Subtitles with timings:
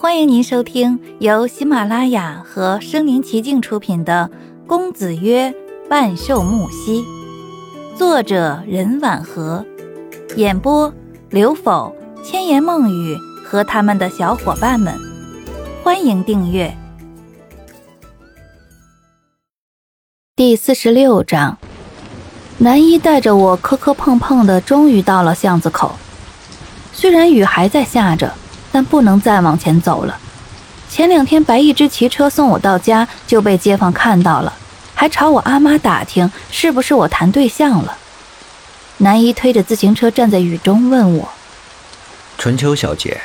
[0.00, 4.30] 欢迎您收听由喜马拉雅和声临其境出品的
[4.68, 5.52] 《公子曰
[5.90, 7.02] 万寿木兮》，
[7.96, 9.66] 作者任婉和，
[10.36, 10.94] 演播
[11.30, 11.92] 刘否、
[12.22, 14.94] 千言梦语和他们的小伙伴们。
[15.82, 16.72] 欢迎订阅。
[20.36, 21.58] 第四十六章，
[22.58, 25.96] 南一带着我磕磕碰碰的，终于到了巷子口。
[26.92, 28.32] 虽然雨还在下着。
[28.78, 30.16] 但不能再往前走了。
[30.88, 34.52] 前两天白一只骑车送我到家，就被街坊看到了，
[34.94, 37.98] 还朝我阿妈打听是不是我谈对象了。
[38.98, 41.28] 南一推着自行车站在雨中问我
[42.38, 43.20] ：“春秋小姐，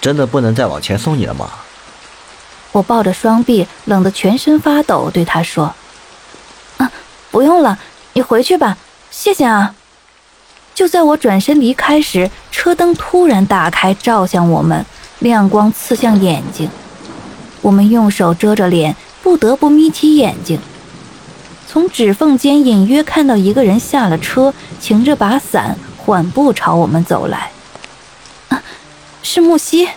[0.00, 1.50] 真的不能再往前送你了吗？”
[2.72, 5.74] 我抱着双臂，冷得全身发抖，对他说
[6.78, 6.90] ：“啊，
[7.30, 7.78] 不用了，
[8.14, 8.78] 你回去吧，
[9.10, 9.74] 谢谢啊。”
[10.78, 14.86] 就在我转身离开时，车灯突然打开，照向我们，
[15.18, 16.70] 亮光刺向眼睛。
[17.62, 20.60] 我们用手遮着脸，不得不眯起眼睛。
[21.66, 27.50] 从指缝间隐约看到一个人下了车，擎着把伞，缓步朝我们走来。
[28.50, 28.62] 啊，
[29.20, 29.88] 是木西。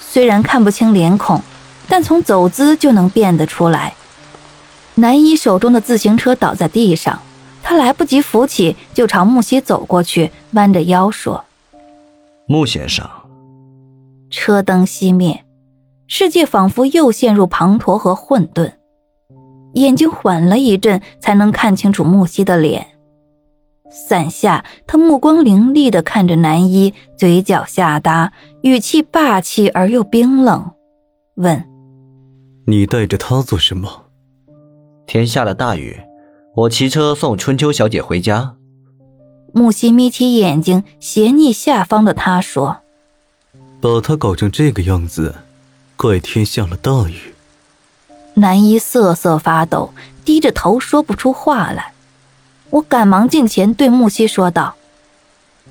[0.00, 1.42] 虽然看不清脸孔，
[1.86, 3.92] 但从走姿就能辨得出来。
[4.94, 7.20] 男一手中的自行车倒在地上。
[7.68, 11.44] 他来不及扶起，就朝木西走过去，弯着腰说
[12.48, 13.06] ：“穆先生。”
[14.32, 15.44] 车灯熄灭，
[16.06, 18.72] 世界仿佛又陷入滂沱和混沌。
[19.74, 22.86] 眼睛缓了一阵，才能看清楚木西的脸。
[23.90, 30.70] 伞下，他目光凌厉地看着男一，嘴角下搭，语气霸气而又冰冷，
[31.34, 31.62] 问
[32.66, 34.06] ：“你带着他做什么？”
[35.06, 36.00] 天下了大雨。
[36.58, 38.56] 我骑车送春秋小姐回家。
[39.52, 42.78] 木西眯起眼睛，斜睨下方的他说
[43.80, 45.36] ：“把他搞成这个样子，
[45.96, 47.32] 怪天下了大雨。”
[48.34, 51.92] 南一瑟瑟发抖，低着头说不出话来。
[52.70, 54.74] 我赶忙近前对木西说道：“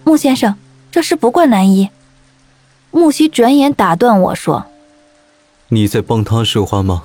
[0.06, 0.56] 木先生，
[0.90, 1.90] 这事不怪南一。”
[2.92, 4.68] 木西转眼打断我说
[5.68, 7.04] ：“你在帮他说话吗？”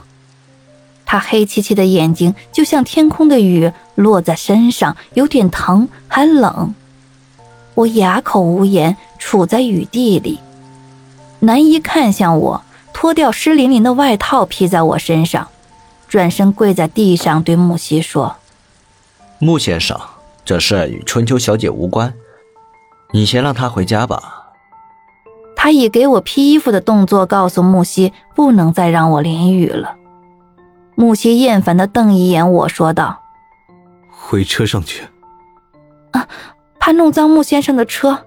[1.13, 6.75] 他黑漆漆的眼睛就像天空的雨落在身上，有点疼，还冷。
[7.75, 10.41] 我哑口无言，处在雨地里。
[11.41, 12.63] 南一看向我，
[12.95, 15.49] 脱掉湿淋淋的外套披在我身上，
[16.09, 18.37] 转身跪在地上对木西说
[19.39, 20.01] ：“木先生，
[20.47, 22.15] 这事与春秋小姐无关，
[23.13, 24.45] 你先让她回家吧。”
[25.55, 29.97] 他以给我披衣服的动作告诉木西，不能再让我淋雨了。
[30.95, 33.21] 木西厌烦的瞪一眼我，说道
[34.11, 35.05] ：“回车上去。”
[36.13, 36.29] 啊，
[36.79, 38.19] 怕弄脏穆先生的车。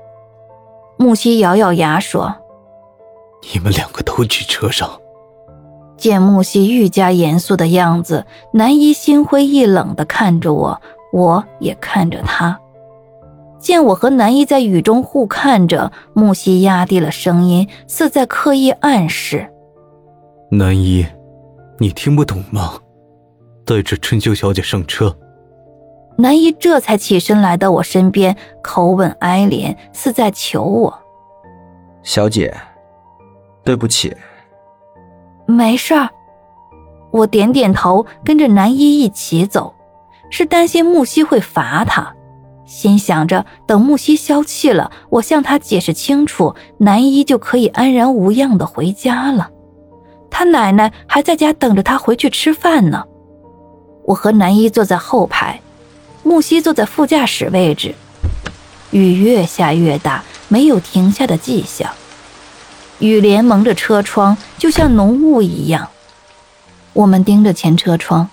[0.98, 2.36] 木西咬咬牙说
[3.54, 4.90] ：“你们两个都去车上。”
[5.98, 10.82] 见木西愈加严肃的样子，南一心灰意冷的看着我，
[11.14, 12.60] 我也看着他。
[13.60, 19.50] 见我和南一在雨中互看着，木西压低了声音，似在刻意暗示
[20.52, 21.06] ：“南一。”
[21.78, 22.80] 你听不懂吗？
[23.66, 25.16] 带着春秋小姐上车。
[26.18, 30.98] 南一这才起身来到我身边，口吻哀怜，似在求我
[32.04, 32.56] ：“小姐，
[33.64, 34.16] 对不起。”
[35.46, 36.10] 没事儿。
[37.12, 39.74] 我点点头，跟着南一一起走，
[40.30, 42.16] 是担心木西会罚他，
[42.66, 49.50] 心想着等木西消气了，我向他解释清楚，南一就可以安然无恙的回家了。
[50.38, 53.06] 他奶奶还在家等着他回去吃饭呢。
[54.04, 55.62] 我和南一坐在后排，
[56.24, 57.96] 木西坐在副驾驶位置。
[58.92, 61.90] 雨越下越大，没有停下的迹象。
[63.00, 65.88] 雨帘蒙着车窗，就像浓雾一样。
[66.92, 68.30] 我们盯着前车窗，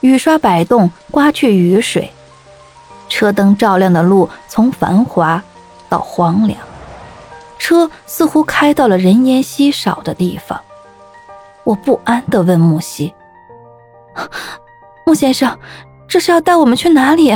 [0.00, 2.10] 雨刷摆动，刮去雨水。
[3.08, 5.40] 车灯照亮的路从繁华
[5.88, 6.58] 到荒凉，
[7.56, 10.60] 车似乎开到了人烟稀少的地方。
[11.64, 13.14] 我不安地问木西
[15.06, 15.58] ：“木先生，
[16.08, 17.32] 这是要带我们去哪里？”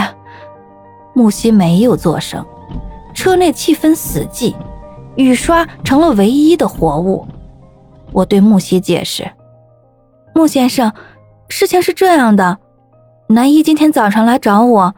[1.14, 2.44] 木西没有作声。
[3.14, 4.56] 车内气氛死寂，
[5.14, 7.24] 雨刷成了唯一的活物。
[8.10, 9.30] 我对木西解释
[10.34, 10.92] ：“木先生，
[11.48, 12.58] 事情是这样的，
[13.28, 14.94] 南一今天早上来找我，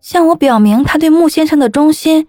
[0.00, 2.26] 向我表明他对木先生的忠心，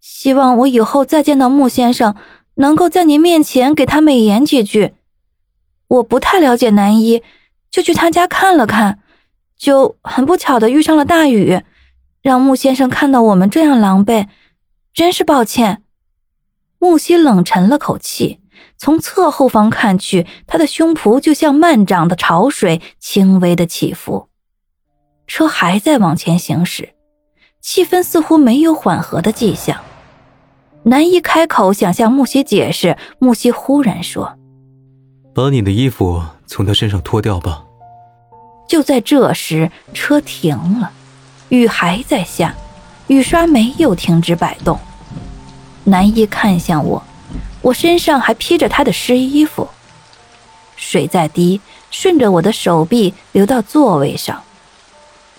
[0.00, 2.14] 希望我以后再见到木先生，
[2.54, 4.94] 能够在您面前给他美言几句。”
[5.88, 7.22] 我不太了解南一，
[7.70, 8.98] 就去他家看了看，
[9.56, 11.62] 就很不巧的遇上了大雨，
[12.22, 14.26] 让穆先生看到我们这样狼狈，
[14.92, 15.82] 真是抱歉。
[16.78, 18.40] 木西冷沉了口气，
[18.76, 24.28] 从侧后方看去，他的胸脯就像漫涨的潮水，轻微的起伏。
[25.26, 26.90] 车还在往前行驶，
[27.60, 29.80] 气氛似乎没有缓和的迹象。
[30.84, 34.35] 南一开口想向木西解释，木西忽然说
[35.36, 37.62] ：“把你的衣服从他身上脱掉吧。”
[38.66, 40.90] 就在这时，车停了，
[41.50, 42.54] 雨还在下，
[43.08, 44.80] 雨刷没有停止摆动。
[45.84, 47.02] 南一看向我，
[47.60, 49.68] 我身上还披着他的湿衣服，
[50.74, 51.60] 水在滴，
[51.90, 54.42] 顺着我的手臂流到座位上。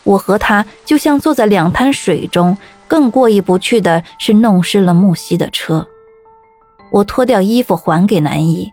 [0.03, 2.55] 我和他就像坐在两滩水中，
[2.87, 5.87] 更过意不去的是弄湿了木西的车。
[6.91, 8.71] 我脱掉衣服还给南一，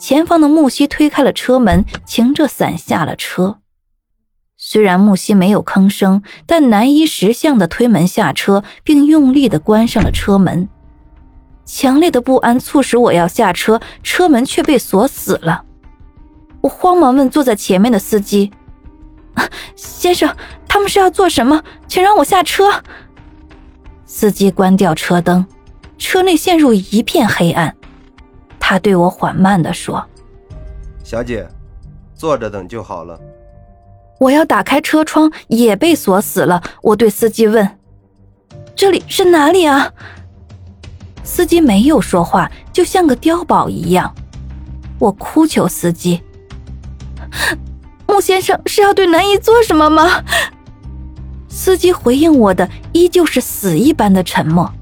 [0.00, 3.58] 前方的木西推开了车门，擎着伞下了车。
[4.56, 10.68] 虽然木西没有吭声，但南一识相的推门下车，并用力的关上了车门。
[11.66, 15.64] 强烈的不安促使我要下车，车门却被锁死了。
[16.62, 18.50] 我慌忙问坐在前面的司机
[19.76, 20.34] ：“先生，
[20.66, 21.62] 他们是要做什么？
[21.86, 22.82] 请让我下车。”
[24.06, 25.46] 司机关掉车灯，
[25.98, 27.76] 车内陷入一片黑暗。
[28.70, 30.00] 他对我缓慢地说
[31.02, 31.44] ：“小姐，
[32.14, 33.18] 坐着等就好了。”
[34.20, 36.62] 我要打开车窗，也被锁死了。
[36.80, 37.68] 我对司机问
[38.76, 39.92] ：“这里是哪里啊？”
[41.24, 44.14] 司机没有说话，就像个碉堡一样。
[45.00, 46.22] 我哭求司机
[48.06, 50.22] ：“穆先生是要对南姨做什么吗？”
[51.50, 54.72] 司机回应我的依旧是死一般的沉默。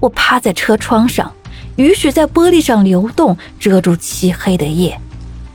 [0.00, 1.32] 我趴在车窗上，
[1.78, 5.00] 雨水在玻璃上流动，遮住漆黑的夜。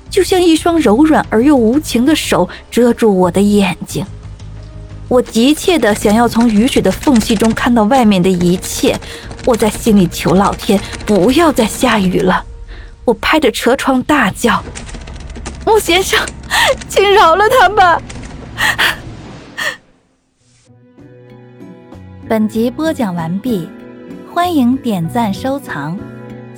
[0.10, 4.06] 就像一双柔软而又无情的手遮住我的眼睛，
[5.10, 8.98] 我急切的想要从雨水的缝隙中看到外面的一切。
[9.46, 12.46] 我在心里求老天不要再下雨了。
[13.04, 14.64] 我拍着车窗大叫
[15.68, 16.18] ：“穆先生，
[16.88, 18.02] 请饶了他吧！”
[22.30, 23.68] 本集播讲完毕，
[24.34, 26.00] 欢迎点赞收藏，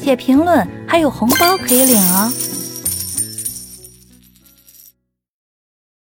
[0.06, 2.55] 写评论还有红包可以领哦。